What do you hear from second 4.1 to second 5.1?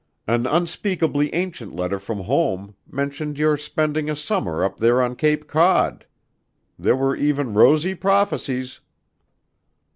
summer up there